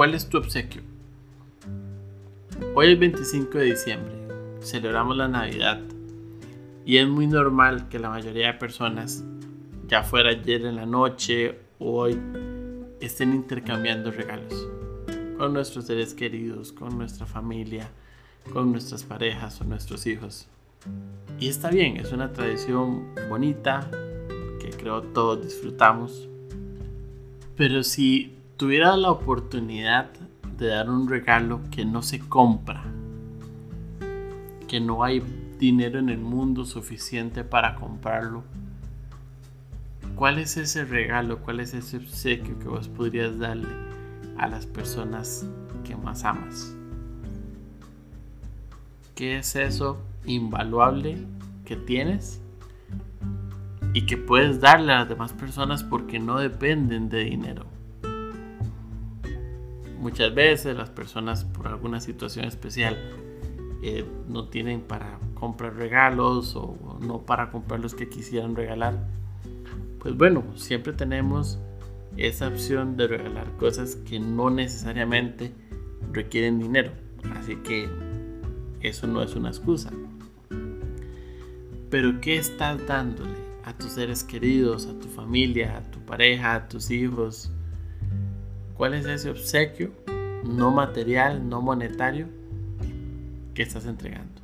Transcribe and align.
¿Cuál 0.00 0.14
es 0.14 0.30
tu 0.30 0.38
obsequio? 0.38 0.80
Hoy 2.74 2.92
es 2.92 2.98
25 2.98 3.58
de 3.58 3.64
diciembre, 3.66 4.14
celebramos 4.62 5.14
la 5.14 5.28
Navidad 5.28 5.78
y 6.86 6.96
es 6.96 7.06
muy 7.06 7.26
normal 7.26 7.90
que 7.90 7.98
la 7.98 8.08
mayoría 8.08 8.46
de 8.46 8.54
personas, 8.54 9.22
ya 9.88 10.02
fuera 10.02 10.30
ayer 10.30 10.64
en 10.64 10.76
la 10.76 10.86
noche 10.86 11.58
o 11.78 12.00
hoy, 12.00 12.18
estén 13.02 13.34
intercambiando 13.34 14.10
regalos 14.10 14.54
con 15.36 15.52
nuestros 15.52 15.84
seres 15.84 16.14
queridos, 16.14 16.72
con 16.72 16.96
nuestra 16.96 17.26
familia, 17.26 17.90
con 18.54 18.72
nuestras 18.72 19.02
parejas 19.02 19.60
o 19.60 19.64
nuestros 19.64 20.06
hijos. 20.06 20.48
Y 21.38 21.50
está 21.50 21.68
bien, 21.68 21.98
es 21.98 22.10
una 22.10 22.32
tradición 22.32 23.14
bonita 23.28 23.86
que 24.62 24.70
creo 24.70 25.02
todos 25.02 25.42
disfrutamos. 25.44 26.26
Pero 27.54 27.82
si 27.82 28.39
tuviera 28.60 28.94
la 28.94 29.10
oportunidad 29.10 30.10
de 30.58 30.66
dar 30.66 30.90
un 30.90 31.08
regalo 31.08 31.62
que 31.70 31.86
no 31.86 32.02
se 32.02 32.18
compra, 32.18 32.84
que 34.68 34.78
no 34.80 35.02
hay 35.02 35.22
dinero 35.58 35.98
en 35.98 36.10
el 36.10 36.18
mundo 36.18 36.66
suficiente 36.66 37.42
para 37.42 37.74
comprarlo, 37.74 38.44
¿cuál 40.14 40.36
es 40.36 40.58
ese 40.58 40.84
regalo? 40.84 41.38
¿Cuál 41.38 41.60
es 41.60 41.72
ese 41.72 41.96
obsequio 41.96 42.58
que 42.58 42.68
vos 42.68 42.88
podrías 42.88 43.38
darle 43.38 43.70
a 44.36 44.46
las 44.46 44.66
personas 44.66 45.48
que 45.82 45.96
más 45.96 46.24
amas? 46.24 46.76
¿Qué 49.14 49.38
es 49.38 49.56
eso 49.56 50.02
invaluable 50.26 51.16
que 51.64 51.76
tienes 51.76 52.42
y 53.94 54.04
que 54.04 54.18
puedes 54.18 54.60
darle 54.60 54.92
a 54.92 54.98
las 54.98 55.08
demás 55.08 55.32
personas 55.32 55.82
porque 55.82 56.18
no 56.18 56.38
dependen 56.38 57.08
de 57.08 57.24
dinero? 57.24 57.79
Muchas 60.00 60.34
veces 60.34 60.76
las 60.76 60.90
personas 60.90 61.44
por 61.44 61.68
alguna 61.68 62.00
situación 62.00 62.46
especial 62.46 62.98
eh, 63.82 64.04
no 64.28 64.48
tienen 64.48 64.80
para 64.80 65.18
comprar 65.34 65.74
regalos 65.74 66.56
o 66.56 66.98
no 67.00 67.22
para 67.22 67.50
comprar 67.50 67.80
los 67.80 67.94
que 67.94 68.08
quisieran 68.08 68.56
regalar. 68.56 69.06
Pues 70.00 70.16
bueno, 70.16 70.42
siempre 70.56 70.92
tenemos 70.92 71.58
esa 72.16 72.48
opción 72.48 72.96
de 72.96 73.06
regalar 73.06 73.56
cosas 73.58 73.96
que 73.96 74.18
no 74.18 74.50
necesariamente 74.50 75.52
requieren 76.12 76.58
dinero. 76.58 76.92
Así 77.36 77.56
que 77.56 77.88
eso 78.80 79.06
no 79.06 79.22
es 79.22 79.34
una 79.34 79.50
excusa. 79.50 79.90
Pero 81.90 82.20
¿qué 82.20 82.36
estás 82.36 82.86
dándole 82.86 83.34
a 83.64 83.76
tus 83.76 83.92
seres 83.92 84.24
queridos, 84.24 84.86
a 84.86 84.98
tu 84.98 85.08
familia, 85.08 85.76
a 85.76 85.90
tu 85.90 85.98
pareja, 86.00 86.54
a 86.54 86.68
tus 86.68 86.90
hijos, 86.90 87.52
¿Cuál 88.80 88.94
es 88.94 89.04
ese 89.04 89.28
obsequio 89.28 89.92
no 90.42 90.70
material, 90.70 91.46
no 91.46 91.60
monetario 91.60 92.28
que 93.52 93.62
estás 93.62 93.84
entregando? 93.84 94.40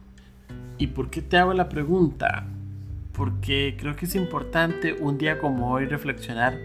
¿Y 0.76 0.88
por 0.88 1.08
qué 1.08 1.22
te 1.22 1.38
hago 1.38 1.54
la 1.54 1.70
pregunta? 1.70 2.44
Porque 3.14 3.78
creo 3.80 3.96
que 3.96 4.04
es 4.04 4.14
importante 4.14 4.92
un 4.92 5.16
día 5.16 5.38
como 5.38 5.72
hoy 5.72 5.86
reflexionar 5.86 6.58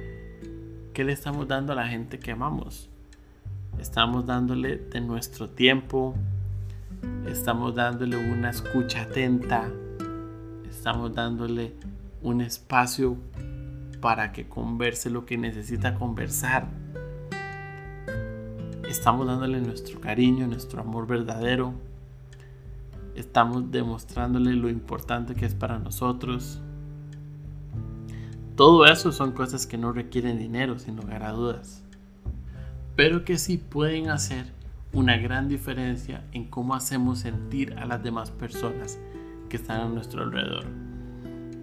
qué 0.94 1.06
le 1.06 1.14
estamos 1.14 1.48
dando 1.48 1.72
a 1.72 1.78
la 1.78 1.88
gente 1.88 2.20
que 2.20 2.32
amamos. 2.32 2.90
Estamos 3.80 4.26
dándole 4.26 4.76
de 4.76 5.00
nuestro 5.00 5.50
tiempo, 5.50 6.14
estamos 7.26 7.74
dándole 7.74 8.18
una 8.18 8.50
escucha 8.50 9.03
atenta, 9.03 9.72
estamos 10.70 11.16
dándole 11.16 11.72
un 12.22 12.42
espacio 12.42 13.16
para 14.02 14.34
que 14.34 14.50
converse 14.50 15.09
lo 15.09 15.26
que 15.26 15.38
necesita 15.38 15.96
conversar 15.96 16.68
estamos 18.91 19.25
dándole 19.25 19.62
nuestro 19.62 20.02
cariño, 20.02 20.47
nuestro 20.47 20.81
amor 20.81 21.07
verdadero, 21.07 21.74
estamos 23.16 23.72
demostrándole 23.72 24.53
lo 24.53 24.69
importante 24.69 25.34
que 25.34 25.46
es 25.46 25.56
para 25.56 25.79
nosotros. 25.79 26.59
Todo 28.56 28.85
eso 28.85 29.13
son 29.13 29.31
cosas 29.31 29.66
que 29.66 29.78
no 29.78 29.94
requieren 29.94 30.38
dinero, 30.38 30.78
sin 30.78 30.97
lugar 30.97 31.24
a 31.24 31.31
dudas, 31.31 31.84
pero 32.97 33.24
que 33.24 33.38
sí 33.38 33.57
pueden 33.57 34.09
hacer 34.09 34.46
una 34.91 35.16
gran 35.16 35.47
diferencia 35.47 36.25
en 36.34 36.46
cómo 36.50 36.75
hacemos 36.75 37.19
sentir 37.19 37.73
a 37.79 37.85
las 37.85 38.03
demás 38.03 38.29
personas 38.29 39.00
que 39.47 39.56
están 39.56 39.79
a 39.79 39.88
nuestro 39.88 40.23
alrededor, 40.23 40.66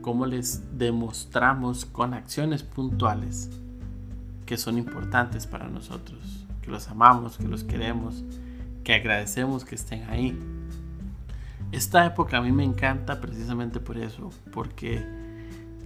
cómo 0.00 0.24
les 0.24 0.78
demostramos 0.78 1.84
con 1.84 2.14
acciones 2.14 2.62
puntuales 2.62 3.50
que 4.46 4.56
son 4.56 4.78
importantes 4.78 5.46
para 5.46 5.68
nosotros 5.68 6.47
que 6.68 6.72
los 6.72 6.88
amamos, 6.88 7.38
que 7.38 7.48
los 7.48 7.64
queremos, 7.64 8.22
que 8.84 8.92
agradecemos 8.92 9.64
que 9.64 9.74
estén 9.74 10.04
ahí. 10.10 10.38
Esta 11.72 12.04
época 12.04 12.36
a 12.36 12.42
mí 12.42 12.52
me 12.52 12.62
encanta 12.62 13.22
precisamente 13.22 13.80
por 13.80 13.96
eso, 13.96 14.30
porque 14.52 15.02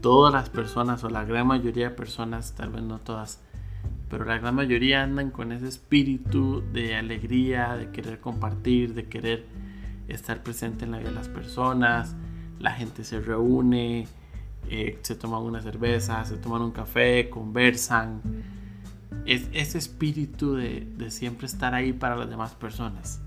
todas 0.00 0.34
las 0.34 0.50
personas 0.50 1.04
o 1.04 1.08
la 1.08 1.24
gran 1.24 1.46
mayoría 1.46 1.90
de 1.90 1.94
personas, 1.94 2.54
tal 2.56 2.70
vez 2.70 2.82
no 2.82 2.98
todas, 2.98 3.40
pero 4.10 4.24
la 4.24 4.38
gran 4.38 4.56
mayoría 4.56 5.04
andan 5.04 5.30
con 5.30 5.52
ese 5.52 5.68
espíritu 5.68 6.64
de 6.72 6.96
alegría, 6.96 7.76
de 7.76 7.90
querer 7.90 8.18
compartir, 8.18 8.92
de 8.94 9.06
querer 9.06 9.46
estar 10.08 10.42
presente 10.42 10.84
en 10.84 10.90
la 10.90 10.98
vida 10.98 11.10
de 11.10 11.14
las 11.14 11.28
personas. 11.28 12.16
La 12.58 12.72
gente 12.72 13.04
se 13.04 13.20
reúne, 13.20 14.08
eh, 14.68 14.98
se 15.02 15.14
toman 15.14 15.42
una 15.42 15.62
cerveza, 15.62 16.24
se 16.24 16.36
toman 16.38 16.62
un 16.62 16.72
café, 16.72 17.30
conversan 17.30 18.20
es 19.26 19.48
ese 19.52 19.78
espíritu 19.78 20.54
de, 20.54 21.10
siempre 21.10 21.46
estar 21.46 21.74
ahí 21.74 21.92
para 21.92 22.16
las 22.16 22.28
demás 22.28 22.52
personas. 22.52 23.20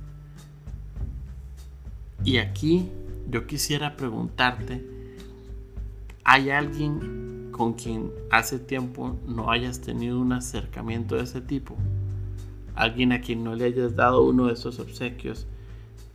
Y 2.24 2.38
aquí 2.38 2.90
yo 3.30 3.48
quisiera 3.48 3.96
preguntarte, 3.96 4.86
¿hay 6.24 6.50
alguien 6.50 7.50
con 7.52 7.74
quien 7.74 8.12
hace 8.32 8.60
tiempo 8.60 9.18
no 9.28 9.52
hayas 9.52 9.82
tenido 9.82 10.20
un 10.20 10.34
acercamiento 10.34 11.16
de 11.16 11.24
ese 11.24 11.42
tipo? 11.42 11.76
Alguien 12.74 13.14
a 13.14 13.22
quien 13.22 13.44
no 13.44 13.56
le 13.56 13.66
hayas 13.66 13.96
dado 13.96 14.24
uno 14.24 14.48
de 14.48 14.54
esos 14.54 14.80
obsequios, 14.80 15.48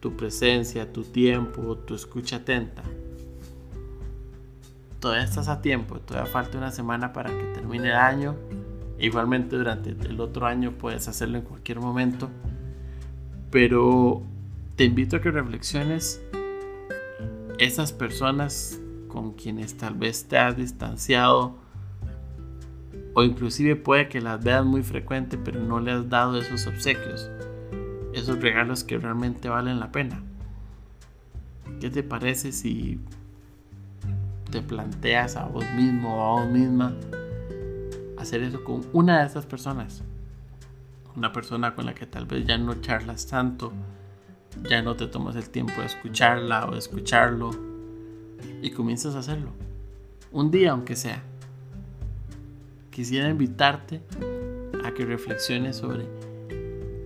tu 0.00 0.16
presencia, 0.16 0.92
tu 0.92 1.04
tiempo, 1.04 1.76
tu 1.76 1.94
escucha 1.94 2.36
atenta. 2.36 2.82
Todavía 4.98 5.25
estás 5.25 5.48
a 5.48 5.62
tiempo, 5.62 5.98
todavía 6.00 6.30
falta 6.30 6.59
una 6.59 6.70
semana 6.70 7.14
para 7.14 7.30
que 7.30 7.44
termine 7.54 7.88
el 7.88 7.97
año 7.97 8.36
Igualmente 9.00 9.56
durante 9.56 9.90
el 9.90 10.20
otro 10.20 10.46
año 10.46 10.72
puedes 10.72 11.08
hacerlo 11.08 11.38
en 11.38 11.44
cualquier 11.44 11.80
momento. 11.80 12.28
Pero 13.50 14.22
te 14.76 14.84
invito 14.84 15.16
a 15.16 15.20
que 15.22 15.30
reflexiones 15.30 16.22
esas 17.58 17.92
personas 17.92 18.78
con 19.08 19.32
quienes 19.32 19.76
tal 19.76 19.94
vez 19.94 20.24
te 20.28 20.38
has 20.38 20.56
distanciado 20.56 21.54
o 23.14 23.24
inclusive 23.24 23.74
puede 23.74 24.08
que 24.08 24.20
las 24.20 24.42
veas 24.42 24.64
muy 24.64 24.82
frecuente 24.82 25.36
pero 25.36 25.60
no 25.60 25.80
le 25.80 25.91
has 25.91 26.08
dado 26.08 26.38
esos 26.38 26.66
obsequios, 26.66 27.28
esos 28.12 28.41
regalos 28.41 28.84
que 28.84 28.98
realmente 28.98 29.48
valen 29.48 29.80
la 29.80 29.91
pena. 29.91 30.22
¿Qué 31.80 31.91
te 31.91 32.03
parece 32.03 32.53
si 32.53 33.00
te 34.50 34.62
planteas 34.62 35.36
a 35.36 35.46
vos 35.46 35.64
mismo 35.74 36.16
o 36.16 36.38
a 36.38 36.41
vos 36.42 36.50
misma 36.50 36.94
hacer 38.20 38.42
eso 38.42 38.62
con 38.62 38.82
una 38.92 39.20
de 39.20 39.26
esas 39.26 39.46
personas. 39.46 40.02
Una 41.16 41.32
persona 41.32 41.74
con 41.74 41.86
la 41.86 41.94
que 41.94 42.06
tal 42.06 42.26
vez 42.26 42.46
ya 42.46 42.56
no 42.58 42.80
charlas 42.80 43.26
tanto, 43.26 43.72
ya 44.68 44.82
no 44.82 44.94
te 44.96 45.06
tomas 45.06 45.36
el 45.36 45.48
tiempo 45.50 45.72
de 45.80 45.86
escucharla 45.86 46.66
o 46.66 46.72
de 46.72 46.78
escucharlo 46.78 47.50
y 48.62 48.70
comienzas 48.70 49.14
a 49.14 49.20
hacerlo. 49.20 49.50
Un 50.32 50.50
día 50.50 50.72
aunque 50.72 50.96
sea. 50.96 51.22
Quisiera 52.90 53.28
invitarte 53.28 54.02
a 54.84 54.92
que 54.92 55.04
reflexiones 55.04 55.76
sobre 55.76 56.06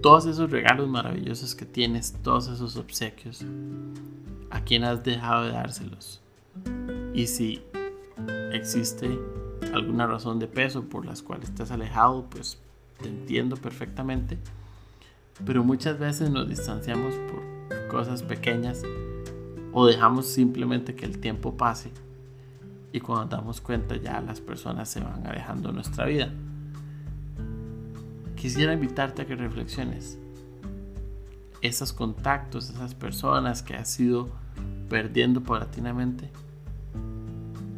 todos 0.03 0.27
esos 0.27 0.51
regalos 0.51 0.89
maravillosos 0.89 1.55
que 1.55 1.65
tienes, 1.65 2.15
todos 2.23 2.49
esos 2.49 2.77
obsequios, 2.77 3.45
a 4.51 4.61
quién 4.63 4.85
has 4.85 5.05
dejado 5.05 5.45
de 5.45 5.53
dárselos. 5.53 6.21
Y 7.15 7.27
si 7.27 7.63
existe 8.53 9.19
alguna 9.73 10.07
razón 10.07 10.39
de 10.39 10.47
peso 10.47 10.85
por 10.85 11.05
las 11.05 11.23
cuales 11.23 11.49
estás 11.49 11.71
alejado, 11.71 12.27
pues 12.31 12.59
te 13.01 13.09
entiendo 13.09 13.57
perfectamente. 13.57 14.39
Pero 15.45 15.65
muchas 15.65 15.99
veces 15.99 16.31
nos 16.31 16.49
distanciamos 16.49 17.15
por 17.15 17.89
cosas 17.89 18.23
pequeñas 18.23 18.83
o 19.73 19.87
dejamos 19.87 20.27
simplemente 20.27 20.95
que 20.95 21.05
el 21.05 21.19
tiempo 21.19 21.57
pase 21.57 21.91
y 22.93 23.01
cuando 23.01 23.37
damos 23.37 23.61
cuenta 23.61 23.97
ya 23.97 24.21
las 24.21 24.41
personas 24.41 24.89
se 24.89 25.01
van 25.01 25.27
alejando 25.27 25.71
de 25.71 25.75
nuestra 25.75 26.07
vida. 26.07 26.31
Quisiera 28.37 28.73
invitarte 28.73 29.23
a 29.23 29.27
que 29.27 29.35
reflexiones. 29.35 30.17
Esos 31.61 31.93
contactos, 31.93 32.71
esas 32.71 32.95
personas 32.95 33.63
que 33.63 33.75
has 33.75 33.99
ido 33.99 34.29
perdiendo 34.89 35.43
paulatinamente, 35.43 36.31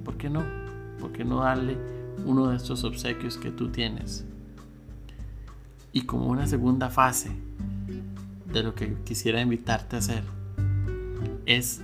¿por 0.05 0.19
qué 0.19 0.29
no? 0.29 0.66
¿Por 1.01 1.13
qué 1.13 1.25
no 1.25 1.41
darle 1.41 1.77
uno 2.25 2.49
de 2.49 2.57
estos 2.57 2.85
obsequios 2.85 3.37
que 3.37 3.51
tú 3.51 3.69
tienes? 3.69 4.25
Y 5.93 6.03
como 6.03 6.27
una 6.27 6.47
segunda 6.47 6.91
fase 6.91 7.31
de 8.53 8.63
lo 8.63 8.75
que 8.75 8.95
quisiera 9.05 9.41
invitarte 9.41 9.97
a 9.97 9.99
hacer, 10.01 10.23
es 11.47 11.83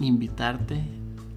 invitarte 0.00 0.82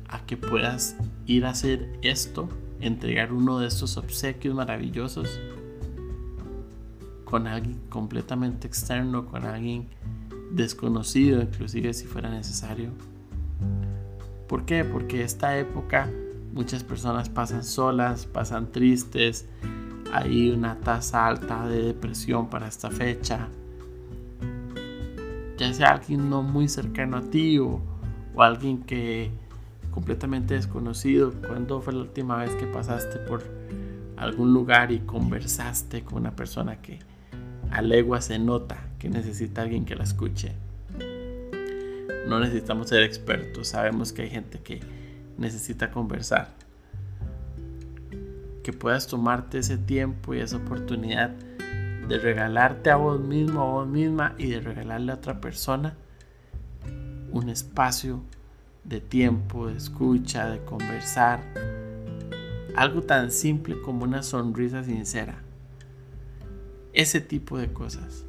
a 0.07 0.25
que 0.25 0.37
puedas 0.37 0.95
ir 1.25 1.45
a 1.45 1.51
hacer 1.51 1.97
esto, 2.01 2.49
entregar 2.81 3.33
uno 3.33 3.59
de 3.59 3.67
estos 3.67 3.97
obsequios 3.97 4.55
maravillosos 4.55 5.39
con 7.25 7.47
alguien 7.47 7.79
completamente 7.89 8.67
externo, 8.67 9.25
con 9.25 9.45
alguien 9.45 9.87
desconocido, 10.51 11.41
inclusive 11.41 11.93
si 11.93 12.05
fuera 12.05 12.29
necesario. 12.29 12.89
¿Por 14.47 14.65
qué? 14.65 14.83
Porque 14.83 15.23
esta 15.23 15.57
época 15.57 16.09
muchas 16.53 16.83
personas 16.83 17.29
pasan 17.29 17.63
solas, 17.63 18.25
pasan 18.25 18.71
tristes, 18.71 19.47
hay 20.11 20.49
una 20.49 20.79
tasa 20.79 21.27
alta 21.27 21.67
de 21.67 21.83
depresión 21.83 22.49
para 22.49 22.67
esta 22.67 22.89
fecha. 22.89 23.47
Ya 25.57 25.73
sea 25.73 25.91
alguien 25.91 26.29
no 26.29 26.41
muy 26.41 26.67
cercano 26.67 27.17
a 27.17 27.21
ti 27.21 27.59
o, 27.59 27.81
alguien 28.37 28.83
que 28.83 29.31
completamente 29.91 30.53
desconocido. 30.53 31.33
¿Cuándo 31.45 31.81
fue 31.81 31.93
la 31.93 31.99
última 31.99 32.37
vez 32.37 32.51
que 32.55 32.65
pasaste 32.65 33.19
por 33.19 33.43
algún 34.15 34.53
lugar 34.53 34.91
y 34.91 34.99
conversaste 34.99 36.03
con 36.03 36.19
una 36.19 36.35
persona 36.35 36.81
que 36.81 36.99
a 37.71 37.81
legua 37.81 38.21
se 38.21 38.39
nota 38.39 38.77
que 38.97 39.09
necesita 39.09 39.61
alguien 39.61 39.85
que 39.85 39.95
la 39.95 40.05
escuche? 40.05 40.53
No 42.27 42.39
necesitamos 42.39 42.87
ser 42.89 43.03
expertos, 43.03 43.67
sabemos 43.67 44.13
que 44.13 44.21
hay 44.21 44.29
gente 44.29 44.59
que 44.59 44.79
necesita 45.39 45.91
conversar. 45.91 46.53
Que 48.63 48.73
puedas 48.73 49.07
tomarte 49.07 49.59
ese 49.59 49.77
tiempo 49.77 50.33
y 50.33 50.39
esa 50.39 50.57
oportunidad 50.57 51.31
de 52.07 52.17
regalarte 52.17 52.89
a 52.89 52.97
vos 52.97 53.19
mismo, 53.19 53.61
a 53.61 53.65
vos 53.65 53.87
misma 53.87 54.35
y 54.37 54.47
de 54.47 54.59
regalarle 54.59 55.11
a 55.11 55.15
otra 55.15 55.39
persona 55.39 55.95
un 57.31 57.49
espacio 57.49 58.21
de 58.83 58.99
tiempo, 58.99 59.67
de 59.67 59.77
escucha, 59.77 60.49
de 60.49 60.63
conversar. 60.65 61.41
Algo 62.75 63.03
tan 63.03 63.31
simple 63.31 63.79
como 63.81 64.03
una 64.03 64.23
sonrisa 64.23 64.83
sincera. 64.83 65.41
Ese 66.93 67.21
tipo 67.21 67.57
de 67.57 67.71
cosas. 67.71 68.25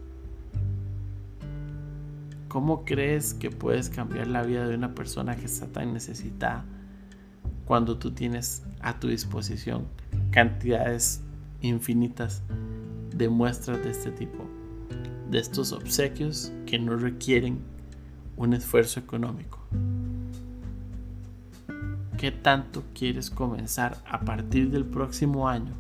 ¿Cómo 2.49 2.85
crees 2.85 3.33
que 3.33 3.51
puedes 3.51 3.89
cambiar 3.89 4.27
la 4.27 4.43
vida 4.43 4.67
de 4.67 4.75
una 4.75 4.95
persona 4.95 5.37
que 5.37 5.47
está 5.47 5.67
tan 5.69 5.93
necesitada 5.93 6.65
cuando 7.71 7.99
tú 7.99 8.11
tienes 8.11 8.65
a 8.81 8.99
tu 8.99 9.07
disposición 9.07 9.87
cantidades 10.33 11.23
infinitas 11.61 12.43
de 13.15 13.29
muestras 13.29 13.81
de 13.85 13.93
este 13.93 14.11
tipo? 14.11 14.45
De 15.31 15.39
estos 15.39 15.71
obsequios 15.71 16.51
que 16.67 16.81
no 16.81 16.97
requieren 16.97 17.61
un 18.37 18.55
esfuerzo 18.55 18.99
económico. 18.99 19.61
¿Qué 22.19 22.33
tanto 22.33 22.83
quieres 22.93 23.31
comenzar 23.31 24.03
a 24.05 24.19
partir 24.19 24.73
del 24.73 24.85
próximo 24.85 25.49
año 25.49 25.75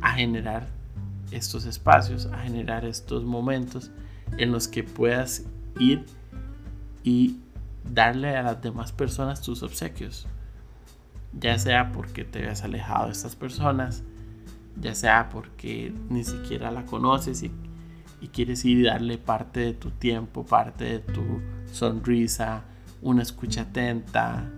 a 0.00 0.12
generar 0.12 0.68
estos 1.32 1.66
espacios, 1.66 2.24
a 2.32 2.38
generar 2.38 2.86
estos 2.86 3.24
momentos 3.24 3.90
en 4.38 4.52
los 4.52 4.68
que 4.68 4.84
puedas 4.84 5.44
ir 5.78 6.06
y 7.02 7.36
darle 7.92 8.36
a 8.36 8.42
las 8.42 8.62
demás 8.62 8.92
personas 8.92 9.42
tus 9.42 9.62
obsequios? 9.62 10.26
Ya 11.32 11.58
sea 11.58 11.92
porque 11.92 12.24
te 12.24 12.40
hayas 12.40 12.62
alejado 12.62 13.06
de 13.06 13.12
estas 13.12 13.36
personas, 13.36 14.02
ya 14.80 14.94
sea 14.94 15.28
porque 15.30 15.92
ni 16.08 16.24
siquiera 16.24 16.70
la 16.70 16.84
conoces 16.84 17.42
y, 17.42 17.50
y 18.20 18.28
quieres 18.28 18.64
ir 18.64 18.78
y 18.78 18.82
darle 18.84 19.18
parte 19.18 19.60
de 19.60 19.74
tu 19.74 19.90
tiempo, 19.90 20.46
parte 20.46 20.84
de 20.84 20.98
tu 21.00 21.40
sonrisa, 21.72 22.64
una 23.02 23.22
escucha 23.22 23.62
atenta, 23.62 24.50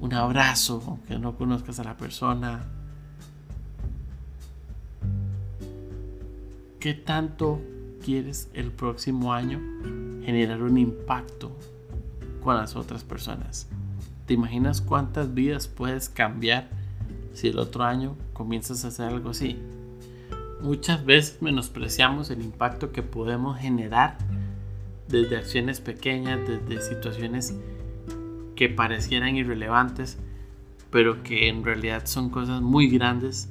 un 0.00 0.14
abrazo, 0.14 0.82
aunque 0.86 1.18
no 1.18 1.36
conozcas 1.36 1.80
a 1.80 1.84
la 1.84 1.96
persona. 1.96 2.64
¿Qué 6.80 6.94
tanto 6.94 7.60
quieres 8.04 8.48
el 8.54 8.70
próximo 8.70 9.32
año 9.32 9.60
generar 10.24 10.62
un 10.62 10.78
impacto 10.78 11.56
con 12.48 12.56
las 12.56 12.76
otras 12.76 13.04
personas? 13.04 13.68
¿Te 14.24 14.32
imaginas 14.32 14.80
cuántas 14.80 15.34
vidas 15.34 15.68
puedes 15.68 16.08
cambiar 16.08 16.70
si 17.34 17.48
el 17.48 17.58
otro 17.58 17.84
año 17.84 18.16
comienzas 18.32 18.86
a 18.86 18.88
hacer 18.88 19.08
algo 19.08 19.28
así? 19.28 19.58
Muchas 20.62 21.04
veces 21.04 21.42
menospreciamos 21.42 22.30
el 22.30 22.40
impacto 22.40 22.90
que 22.90 23.02
podemos 23.02 23.58
generar 23.58 24.16
desde 25.08 25.36
acciones 25.36 25.82
pequeñas, 25.82 26.40
desde 26.48 26.80
situaciones 26.80 27.54
que 28.56 28.70
parecieran 28.70 29.36
irrelevantes, 29.36 30.16
pero 30.90 31.22
que 31.22 31.50
en 31.50 31.62
realidad 31.62 32.06
son 32.06 32.30
cosas 32.30 32.62
muy 32.62 32.88
grandes 32.88 33.50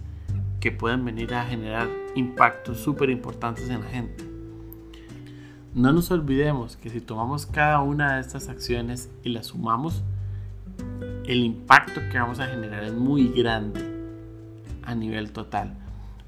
que 0.60 0.72
pueden 0.72 1.06
venir 1.06 1.36
a 1.36 1.46
generar 1.46 1.88
impactos 2.16 2.80
súper 2.80 3.12
importantes 3.12 3.70
en 3.70 3.82
la 3.82 3.90
gente. 3.90 4.27
No 5.74 5.94
nos 5.94 6.10
olvidemos 6.12 6.78
que 6.78 6.90
si 6.90 7.02
tomamos 7.02 7.46
cada 7.46 7.81
una 7.81 8.16
de 8.16 8.22
estas 8.22 8.50
acciones 8.50 9.12
y 9.24 9.30
las 9.30 9.47
sumamos, 9.47 10.04
el 11.26 11.44
impacto 11.44 12.02
que 12.12 12.18
vamos 12.18 12.40
a 12.40 12.47
generar 12.47 12.83
es 12.83 12.94
muy 12.94 13.28
grande 13.30 13.81
a 14.83 14.95
nivel 14.95 15.31
total. 15.31 15.78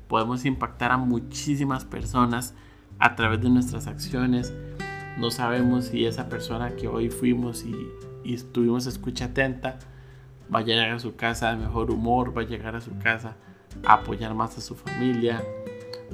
Podemos 0.08 0.46
impactar 0.46 0.92
a 0.92 0.98
muchísimas 0.98 1.86
personas 1.86 2.54
a 3.00 3.16
través 3.16 3.42
de 3.42 3.50
nuestras 3.50 3.88
acciones. 3.88 4.54
No 5.18 5.32
sabemos 5.32 5.86
si 5.86 6.06
esa 6.06 6.30
persona 6.30 6.76
que 6.76 6.88
hoy 6.88 7.10
fuimos 7.10 7.64
y 7.64 7.74
y 8.24 8.38
tuvimos 8.38 8.86
escucha 8.86 9.26
atenta, 9.26 9.80
va 10.54 10.60
a 10.60 10.64
llegar 10.64 10.90
a 10.92 11.00
su 11.00 11.16
casa 11.16 11.52
de 11.52 11.58
mejor 11.58 11.92
humor, 11.92 12.36
va 12.36 12.42
a 12.42 12.46
llegar 12.46 12.76
a 12.76 12.82
su 12.82 12.98
casa 13.00 13.36
a 13.86 13.94
apoyar 13.94 14.34
más 14.34 14.58
a 14.58 14.62
su 14.62 14.76
familia. 14.76 15.44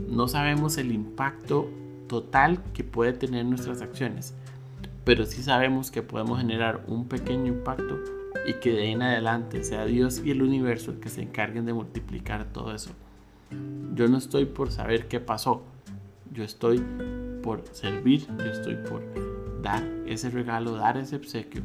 No 0.07 0.27
sabemos 0.27 0.77
el 0.77 0.91
impacto 0.91 1.69
total 2.07 2.61
que 2.73 2.83
puede 2.83 3.13
tener 3.13 3.45
nuestras 3.45 3.81
acciones, 3.81 4.33
pero 5.03 5.25
sí 5.25 5.43
sabemos 5.43 5.91
que 5.91 6.01
podemos 6.01 6.39
generar 6.39 6.83
un 6.87 7.07
pequeño 7.07 7.47
impacto 7.47 7.99
y 8.45 8.53
que 8.55 8.71
de 8.71 8.81
ahí 8.83 8.91
en 8.91 9.01
adelante 9.01 9.63
sea 9.63 9.85
Dios 9.85 10.21
y 10.23 10.31
el 10.31 10.41
universo 10.41 10.91
el 10.91 10.99
que 10.99 11.09
se 11.09 11.21
encarguen 11.21 11.65
de 11.65 11.73
multiplicar 11.73 12.45
todo 12.45 12.73
eso. 12.73 12.91
Yo 13.93 14.07
no 14.07 14.17
estoy 14.17 14.45
por 14.45 14.71
saber 14.71 15.07
qué 15.07 15.19
pasó, 15.19 15.63
yo 16.31 16.43
estoy 16.43 16.83
por 17.41 17.63
servir, 17.71 18.27
yo 18.27 18.45
estoy 18.45 18.75
por 18.75 19.03
dar 19.61 19.83
ese 20.05 20.29
regalo, 20.29 20.75
dar 20.75 20.97
ese 20.97 21.15
obsequio 21.15 21.63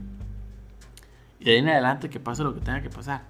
y 1.40 1.44
de 1.44 1.52
ahí 1.52 1.58
en 1.58 1.68
adelante 1.68 2.10
que 2.10 2.20
pase 2.20 2.44
lo 2.44 2.54
que 2.54 2.60
tenga 2.60 2.82
que 2.82 2.90
pasar. 2.90 3.22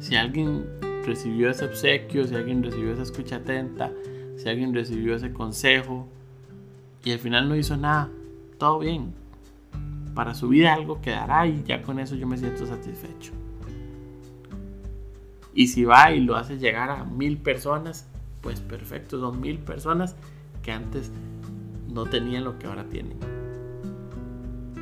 Si 0.00 0.16
alguien 0.16 0.66
recibió 1.06 1.48
ese 1.48 1.64
obsequio, 1.64 2.26
si 2.26 2.34
alguien 2.34 2.62
recibió 2.62 2.92
esa 2.92 3.02
escucha 3.02 3.36
atenta, 3.36 3.90
si 4.42 4.48
alguien 4.48 4.74
recibió 4.74 5.14
ese 5.14 5.32
consejo 5.32 6.08
y 7.04 7.12
al 7.12 7.18
final 7.18 7.48
no 7.48 7.56
hizo 7.56 7.76
nada, 7.76 8.10
todo 8.58 8.80
bien. 8.80 9.14
Para 10.14 10.34
su 10.34 10.48
vida 10.48 10.74
algo 10.74 11.00
quedará 11.00 11.46
y 11.46 11.62
ya 11.64 11.82
con 11.82 11.98
eso 11.98 12.14
yo 12.14 12.26
me 12.26 12.36
siento 12.36 12.66
satisfecho. 12.66 13.32
Y 15.54 15.68
si 15.68 15.84
va 15.84 16.12
y 16.12 16.20
lo 16.20 16.36
hace 16.36 16.58
llegar 16.58 16.90
a 16.90 17.04
mil 17.04 17.38
personas, 17.38 18.08
pues 18.40 18.60
perfecto, 18.60 19.20
son 19.20 19.40
mil 19.40 19.58
personas 19.58 20.16
que 20.62 20.72
antes 20.72 21.10
no 21.88 22.06
tenían 22.06 22.44
lo 22.44 22.58
que 22.58 22.66
ahora 22.66 22.88
tienen 22.88 23.18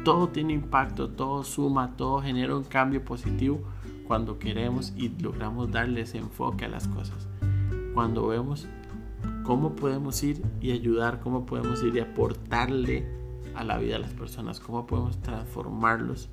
todo 0.04 0.28
tiene 0.28 0.54
impacto, 0.54 1.10
todo 1.10 1.44
suma, 1.44 1.96
todo 1.96 2.22
genera 2.22 2.56
un 2.56 2.64
cambio 2.64 3.04
positivo 3.04 3.60
cuando 4.06 4.38
queremos 4.38 4.92
y 4.96 5.10
logramos 5.20 5.70
darle 5.70 6.02
ese 6.02 6.18
enfoque 6.18 6.64
a 6.64 6.68
las 6.68 6.88
cosas. 6.88 7.28
Cuando 7.94 8.26
vemos 8.26 8.66
cómo 9.44 9.76
podemos 9.76 10.22
ir 10.22 10.42
y 10.60 10.72
ayudar, 10.72 11.20
cómo 11.20 11.46
podemos 11.46 11.82
ir 11.82 11.96
y 11.96 12.00
aportarle 12.00 13.06
a 13.54 13.64
la 13.64 13.78
vida 13.78 13.94
de 13.94 14.00
las 14.00 14.12
personas, 14.12 14.60
cómo 14.60 14.86
podemos 14.86 15.20
transformarlos 15.22 16.28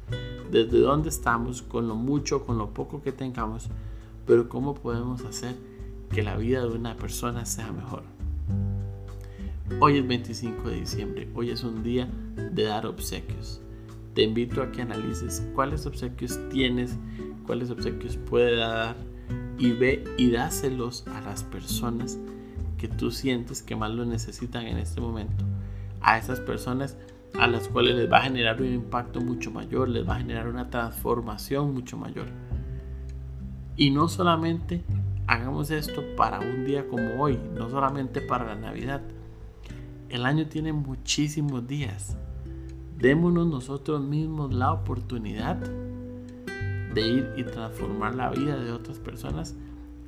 desde 0.51 0.79
donde 0.79 1.09
estamos, 1.09 1.61
con 1.61 1.87
lo 1.87 1.95
mucho, 1.95 2.45
con 2.45 2.57
lo 2.57 2.73
poco 2.73 3.01
que 3.01 3.11
tengamos, 3.11 3.69
pero 4.25 4.49
cómo 4.49 4.75
podemos 4.75 5.23
hacer 5.25 5.55
que 6.09 6.23
la 6.23 6.37
vida 6.37 6.61
de 6.61 6.69
una 6.69 6.95
persona 6.95 7.45
sea 7.45 7.71
mejor. 7.71 8.03
Hoy 9.79 9.97
es 9.97 10.07
25 10.07 10.69
de 10.69 10.79
diciembre, 10.79 11.29
hoy 11.35 11.51
es 11.51 11.63
un 11.63 11.83
día 11.83 12.09
de 12.35 12.63
dar 12.63 12.85
obsequios. 12.85 13.61
Te 14.13 14.23
invito 14.23 14.61
a 14.61 14.71
que 14.71 14.81
analices 14.81 15.45
cuáles 15.53 15.85
obsequios 15.85 16.39
tienes, 16.49 16.97
cuáles 17.45 17.69
obsequios 17.69 18.17
puedes 18.17 18.57
dar 18.57 18.95
y 19.59 19.71
ve 19.71 20.03
y 20.17 20.31
dáselos 20.31 21.05
a 21.07 21.21
las 21.21 21.43
personas 21.43 22.17
que 22.77 22.87
tú 22.87 23.11
sientes 23.11 23.61
que 23.61 23.75
más 23.75 23.91
lo 23.91 24.05
necesitan 24.05 24.65
en 24.67 24.77
este 24.77 25.01
momento. 25.01 25.43
A 26.01 26.17
esas 26.17 26.39
personas 26.39 26.97
a 27.39 27.47
las 27.47 27.67
cuales 27.67 27.95
les 27.95 28.11
va 28.11 28.17
a 28.17 28.23
generar 28.23 28.61
un 28.61 28.73
impacto 28.73 29.21
mucho 29.21 29.51
mayor, 29.51 29.89
les 29.89 30.07
va 30.07 30.15
a 30.15 30.19
generar 30.19 30.47
una 30.47 30.69
transformación 30.69 31.73
mucho 31.73 31.97
mayor. 31.97 32.27
Y 33.75 33.91
no 33.91 34.07
solamente 34.07 34.83
hagamos 35.27 35.69
esto 35.71 36.03
para 36.15 36.39
un 36.39 36.65
día 36.65 36.87
como 36.87 37.21
hoy, 37.21 37.39
no 37.53 37.69
solamente 37.69 38.21
para 38.21 38.45
la 38.45 38.55
Navidad. 38.55 39.01
El 40.09 40.25
año 40.25 40.47
tiene 40.47 40.73
muchísimos 40.73 41.67
días. 41.67 42.17
Démonos 42.97 43.45
nosotros 43.45 44.01
mismos 44.01 44.53
la 44.53 44.71
oportunidad 44.71 45.57
de 46.93 47.07
ir 47.07 47.33
y 47.37 47.43
transformar 47.43 48.15
la 48.15 48.31
vida 48.31 48.57
de 48.57 48.71
otras 48.71 48.97
personas 48.97 49.55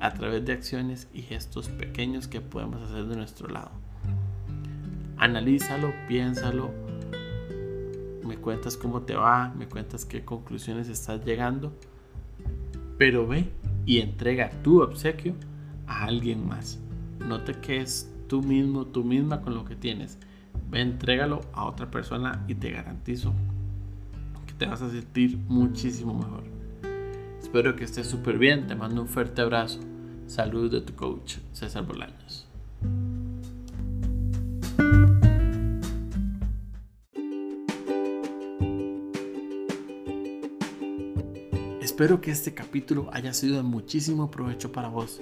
a 0.00 0.14
través 0.14 0.44
de 0.44 0.54
acciones 0.54 1.08
y 1.12 1.22
gestos 1.22 1.68
pequeños 1.68 2.26
que 2.26 2.40
podemos 2.40 2.82
hacer 2.82 3.04
de 3.04 3.16
nuestro 3.16 3.48
lado. 3.48 3.70
Analízalo, 5.18 5.92
piénsalo, 6.08 6.70
me 8.26 8.38
cuentas 8.38 8.76
cómo 8.76 9.02
te 9.02 9.14
va, 9.14 9.52
me 9.56 9.68
cuentas 9.68 10.06
qué 10.06 10.24
conclusiones 10.24 10.88
estás 10.88 11.24
llegando, 11.24 11.72
pero 12.96 13.26
ve 13.26 13.50
y 13.84 13.98
entrega 13.98 14.50
tu 14.62 14.82
obsequio 14.82 15.34
a 15.86 16.04
alguien 16.04 16.46
más. 16.46 16.78
No 17.18 17.42
te 17.42 17.52
quedes 17.54 18.10
tú 18.28 18.42
mismo, 18.42 18.86
tú 18.86 19.04
misma 19.04 19.42
con 19.42 19.54
lo 19.54 19.66
que 19.66 19.76
tienes. 19.76 20.18
Ve, 20.70 20.80
entrégalo 20.80 21.42
a 21.52 21.64
otra 21.66 21.90
persona 21.90 22.44
y 22.48 22.54
te 22.54 22.70
garantizo 22.70 23.34
que 24.46 24.54
te 24.54 24.66
vas 24.66 24.80
a 24.80 24.90
sentir 24.90 25.36
muchísimo 25.48 26.14
mejor. 26.14 26.59
Espero 27.50 27.74
que 27.74 27.82
estés 27.82 28.06
súper 28.06 28.38
bien. 28.38 28.68
Te 28.68 28.76
mando 28.76 29.02
un 29.02 29.08
fuerte 29.08 29.42
abrazo. 29.42 29.80
Saludos 30.28 30.70
de 30.70 30.82
tu 30.82 30.94
coach, 30.94 31.38
César 31.50 31.84
Bolaños. 31.84 32.46
Espero 41.80 42.20
que 42.20 42.30
este 42.30 42.54
capítulo 42.54 43.10
haya 43.12 43.34
sido 43.34 43.56
de 43.56 43.64
muchísimo 43.64 44.30
provecho 44.30 44.70
para 44.70 44.86
vos. 44.86 45.20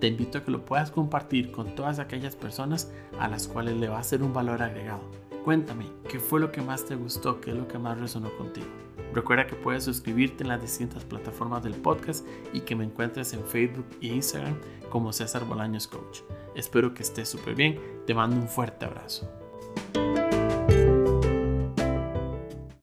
Te 0.00 0.08
invito 0.08 0.38
a 0.38 0.44
que 0.44 0.50
lo 0.50 0.64
puedas 0.64 0.90
compartir 0.90 1.52
con 1.52 1.76
todas 1.76 2.00
aquellas 2.00 2.34
personas 2.34 2.90
a 3.20 3.28
las 3.28 3.46
cuales 3.46 3.76
le 3.76 3.88
va 3.88 4.00
a 4.00 4.02
ser 4.02 4.24
un 4.24 4.32
valor 4.32 4.64
agregado. 4.64 5.02
Cuéntame, 5.44 5.86
¿qué 6.10 6.18
fue 6.18 6.40
lo 6.40 6.50
que 6.50 6.60
más 6.60 6.84
te 6.86 6.96
gustó? 6.96 7.40
¿Qué 7.40 7.52
es 7.52 7.56
lo 7.56 7.68
que 7.68 7.78
más 7.78 8.00
resonó 8.00 8.36
contigo? 8.36 8.66
Recuerda 9.14 9.46
que 9.46 9.56
puedes 9.56 9.84
suscribirte 9.84 10.44
en 10.44 10.48
las 10.48 10.60
distintas 10.60 11.04
plataformas 11.04 11.62
del 11.62 11.74
podcast 11.74 12.26
y 12.52 12.60
que 12.60 12.76
me 12.76 12.84
encuentres 12.84 13.32
en 13.32 13.44
Facebook 13.44 13.86
e 14.00 14.08
Instagram 14.08 14.56
como 14.90 15.12
César 15.12 15.44
Bolaños 15.44 15.86
Coach. 15.86 16.20
Espero 16.54 16.94
que 16.94 17.02
estés 17.02 17.28
súper 17.28 17.54
bien. 17.54 17.78
Te 18.06 18.14
mando 18.14 18.36
un 18.36 18.48
fuerte 18.48 18.84
abrazo. 18.84 19.28